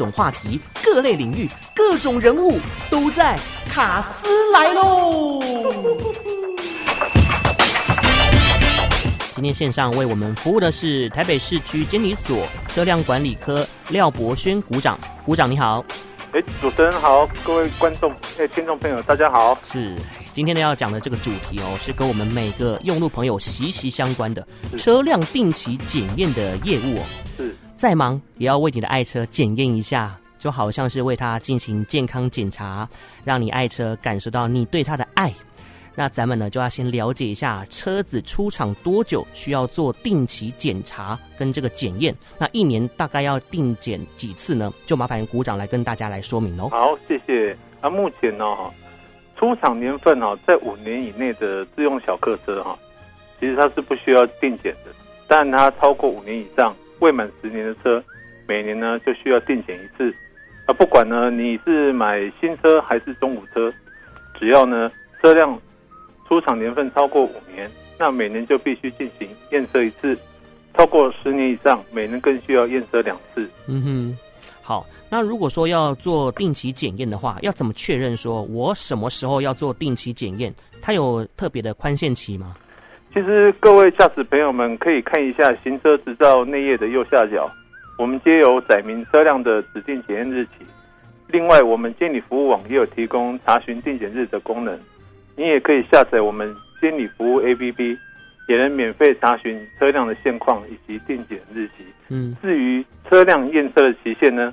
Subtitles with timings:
[0.00, 1.46] 种话题、各类领域、
[1.76, 3.38] 各种人物都在
[3.68, 5.42] 卡斯来喽。
[9.30, 15.84] 今天线上为我们服务的是台北市区监理所车辆管理科廖博轩股长，股长你好。
[16.32, 19.58] 哎，主持人好，各位观众、哎，听众朋友，大家好。
[19.62, 19.96] 是，
[20.32, 24.46] 今天呢要讲的这个主题哦，是跟我们每个用路朋友息息相关的
[24.78, 27.04] 车辆定期检验的业务哦。
[27.80, 32.86] 再忙也要为你的爱车检验一下，就好像是为它进行健康检查，
[33.24, 35.32] 让你爱车感受到你对它的爱。
[35.94, 44.70] 那咱们呢就要先了解一下车子出厂多久需要做定期检查跟这个检验，那一年大概要定检几次呢？
[44.84, 46.68] 就麻烦鼓掌来跟大家来说明哦。
[46.68, 47.56] 好，谢谢。
[47.80, 48.44] 那、目前呢，
[49.38, 52.78] 出厂年份哦，在五年以内的自用小客车哈，
[53.40, 54.92] 其实它是不需要定检的，
[55.26, 58.02] 但它超过五年以上未满十年的车，
[58.46, 60.14] 每年呢就需要定检一次。
[60.66, 63.72] 啊，不管呢你是买新车还是中古车，
[64.38, 65.60] 只要呢车辆。
[66.28, 70.14] 出厂年份超过五年，那每年就必须进行验车一次；
[70.76, 73.50] 超过十年以上，每年更需要验车两次。
[73.66, 74.18] 嗯哼，
[74.62, 74.86] 好。
[75.08, 80.54] 那如果说要做定期检验的话，要怎么确认说我什么时候要做定期检验？
[80.80, 82.54] 它有特别的宽限期吗？
[83.12, 87.50] 其实各位驾驶朋友们可以看一下行车执照内页的右下角，
[87.98, 90.64] 我们皆有载明车辆的指定检验日期。
[91.26, 94.78] 另外，我们监理服务网也有提供查询定检日的功能。
[95.36, 97.98] 你也可以下载我们监理服务 APP，
[98.48, 101.84] 也能免费查询车辆的现况以及定检日期。
[102.10, 104.52] 嗯，至于车辆验车的期限呢，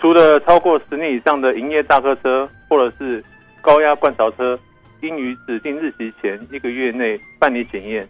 [0.00, 3.22] 除了超过十年以上的营业大客车或者是
[3.60, 4.56] 高压罐槽车，
[5.02, 8.04] 应于指定日期前一个月内办理检验；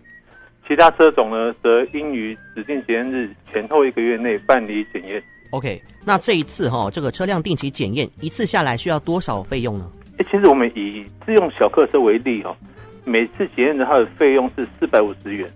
[0.66, 5.22] 其他车种呢，则应于指定检验日前后一个月内办理检验。
[5.50, 9.90] OK，那这一次哈，这个车辆定期检验一次下来需要多少费用呢？
[10.30, 12.54] 其实我们以自用小客车为例哦，
[13.04, 15.48] 每次检验的它的费用是四百五十元。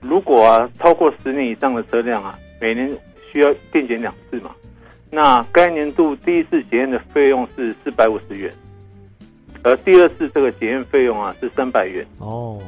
[0.00, 2.90] 如果啊超过十年以上的车辆啊，每年
[3.32, 4.50] 需要定检两次嘛，
[5.08, 8.52] 那该年度第一次检验的费用是四百五十元，
[9.62, 12.06] 而第二次这个检验费用啊是三百元。
[12.18, 12.60] 哦，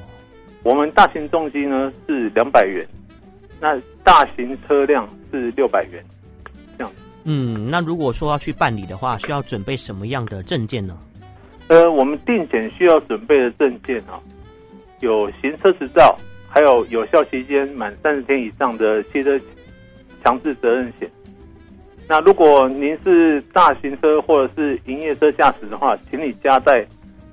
[0.62, 2.86] 我们大型重机呢是两百元，
[3.60, 6.04] 那大型车辆是六百元，
[6.78, 6.92] 这样。
[7.24, 10.96] 嗯，那如果说要去办理的话，需要准备什么样的证件呢？
[11.68, 14.20] 呃，我们定检需要准备的证件啊，
[15.00, 16.16] 有行车执照，
[16.48, 19.40] 还有有效期间满三十天以上的汽车
[20.22, 21.10] 强制责任险。
[22.06, 26.86] 那如果您是大型车或者是营业车驾驶的话，请你加带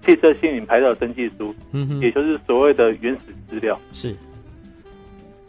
[0.06, 3.80] 汽车新领牌照登记书，嗯哼，也就是所谓的原始资料。
[3.92, 4.16] 是。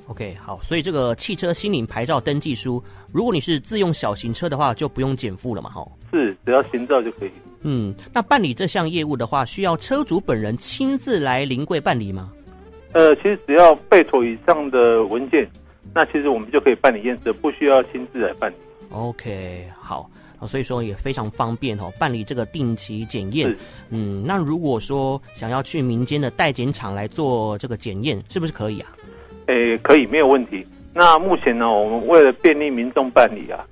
[0.08, 5.86] OK，好，所以这个汽车新领牌照登记书，如果你是自用小型车的话，就不用减负了嘛，哈。
[6.12, 7.30] 是，只要行照就可以。
[7.62, 12.30] 嗯，那办理这项业务的话，需要车主本人亲自来临柜办理吗？
[12.92, 15.48] 呃，其实只要备妥以上的文件，
[15.94, 18.56] 那其实我们就可以办理验车，不需要亲自来办理。
[18.92, 20.08] OK，好，
[20.46, 23.54] 所以说也非常方便哦，办理这个定期检验。
[23.90, 28.92] 嗯，那如果说想要去民间的代检厂来做这个检验，是不是可以啊？
[29.46, 30.64] 诶，可以，没有问题。
[30.94, 33.64] 那目前呢，我们为了便利民众办理啊。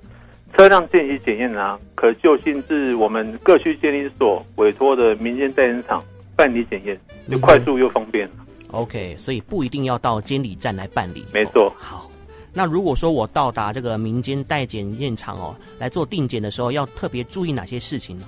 [0.57, 6.03] 车辆定期检验呢，可就近至我们各区监理所委托的民间代检厂
[6.35, 6.99] 办理检验，
[7.29, 8.27] 就快速又方便。
[8.27, 8.45] 嗯。
[8.71, 11.25] OK，所以不一定要到监理站来办理。
[11.33, 11.71] 没错。
[11.77, 12.09] 好，
[12.53, 18.25] 那如果说我到达这个民间代检验厂哦，来做定检的时候，要特别注意哪些事情呢？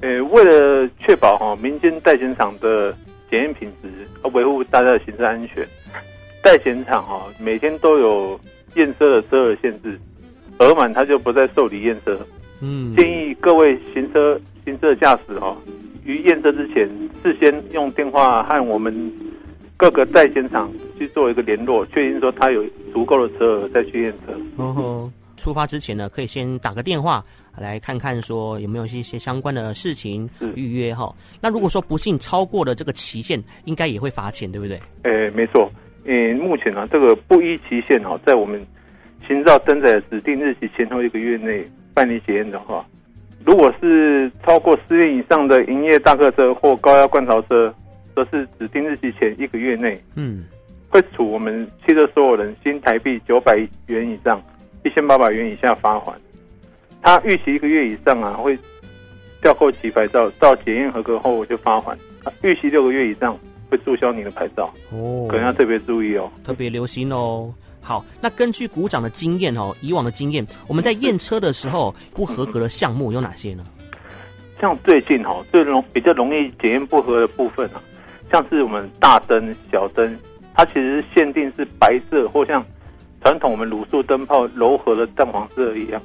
[0.00, 2.96] 呃，为了确保哈民间代检厂的
[3.30, 3.88] 检验品质，
[4.22, 5.66] 和维护大家的行车安全，
[6.40, 8.38] 代检厂哈每天都有
[8.76, 9.98] 验车的车额限制。
[10.58, 12.18] 额满他就不再受理验车。
[12.60, 15.56] 嗯，建议各位行车行车驾驶哦，
[16.04, 16.88] 于验车之前，
[17.22, 19.12] 事先用电话和我们
[19.76, 22.64] 各个代检厂去做一个联络，确认说他有
[22.98, 24.32] 足够的车再去验车。
[24.56, 27.24] 哦吼，出发之前呢，可以先打个电话
[27.56, 31.14] 来看看说有没有一些相关的事情预约哈。
[31.40, 34.80] 那如果说不幸超过了这个期限，应该也会罚钱，对不对？
[35.04, 35.70] 诶、欸，没错。
[36.06, 38.60] 诶，目前呢、啊，这个不依期限哈，在我们。
[39.26, 41.62] 行照登载的指定日期前后一个月内
[41.92, 42.82] 办理检验的话，
[43.44, 47.74] 如果是超过四月以上的营业大客车或高压罐槽车，
[48.16, 50.46] 则是指定日期前一个月内，嗯，
[50.98, 53.56] 会处我们汽车所有人新台币九百
[53.86, 54.42] 元以上
[54.84, 56.12] 一千八百元以下罚锾。
[57.00, 58.58] 他逾期一个月以上啊，会
[59.40, 61.96] 吊扣其牌照，到检验合格后就罚锾。
[62.42, 63.38] 逾期六个月以上
[63.70, 64.74] 会注销你的牌照。
[64.90, 67.54] 哦，可能要特别注意哦，特别留心哦。
[67.80, 73.62] 好，那根据股长的经验哦，以往的经验，我们在验车的时候不合格的项目有哪些呢？
[74.60, 77.80] 像最近哈，最容比较容易检验不合的部分啊，
[78.32, 80.18] 像是我们大灯、小灯，
[80.58, 82.64] 它其实限定是白色或像
[83.22, 86.02] 传统我们卤素灯泡柔和的淡黄色一样，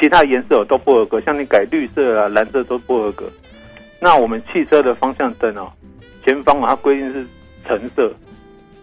[0.00, 1.20] 其他颜色都不合格。
[1.20, 3.30] 像你改绿色啊、蓝色都不合格。
[4.00, 5.70] 那我们汽车的方向灯哦，
[6.24, 7.24] 前方啊它规定是
[7.68, 8.12] 橙色。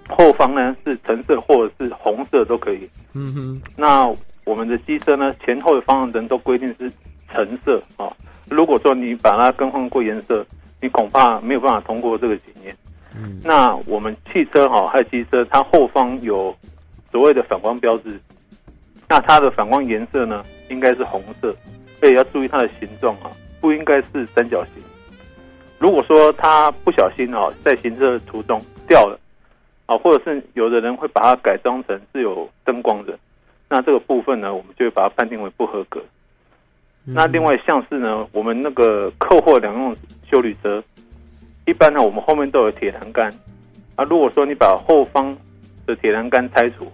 [0.07, 2.89] 后方呢是橙色或者是红色都可以。
[3.13, 3.62] 嗯哼。
[3.75, 4.09] 那
[4.45, 6.89] 我们的机车呢，前后的方向灯都规定是
[7.30, 8.13] 橙色啊、哦。
[8.50, 10.45] 如果说你把它更换过颜色，
[10.81, 12.74] 你恐怕没有办法通过这个检验。
[13.44, 16.56] 那我们汽车哈、哦，还有机车，它后方有
[17.12, 18.19] 所谓的反光标志，
[19.07, 21.56] 那它的反光颜色呢，应该是红色，
[22.00, 24.83] 所以要注意它的形状啊，不应该是三角形。
[25.79, 29.19] 如果说它不小心哦，在行车途中掉了。
[29.88, 33.15] 啊，或者是有的人会把它改装成是有灯光的，
[33.69, 36.01] 那这个部分呢，我们就会把它判定为不合格。
[37.03, 39.95] 那另外像是呢，我们那个客货两用
[40.27, 40.83] 修旅车，
[41.65, 43.31] 一般呢，我们后面都有铁栏杆。
[43.95, 45.35] 啊，如果说你把后方
[45.85, 46.91] 的铁栏杆拆除，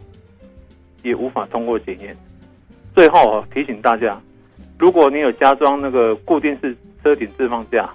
[1.04, 2.16] 也无法通过检验。
[2.96, 4.20] 最后啊，提醒大家，
[4.78, 7.90] 如果你有加装那个固定式车顶置放架。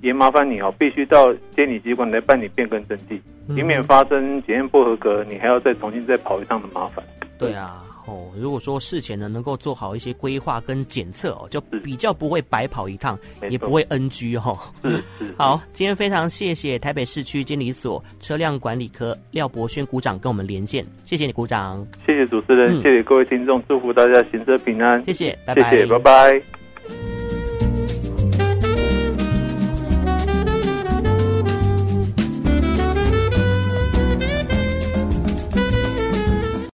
[0.00, 7.04] 也麻烦你哦，必须到监理机关来办理变更登记，以免发生检验不合格，你还要再重新再跑一趟的麻烦。
[7.38, 13.18] 对啊，哦，如果说事前呢能够做好一些规划跟检测哦，就比较不会白跑一趟，
[13.48, 14.58] 也不会 NG 哦。
[15.36, 26.61] 好，今天非常谢谢台北市区监理所车辆管理科廖博轩股长跟我们连线，谢谢你股长，谢谢主持人，嗯、谢谢各位听众，祝福大家行车平安，谢谢，拜拜，谢谢，拜拜。